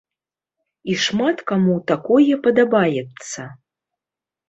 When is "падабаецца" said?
2.49-3.41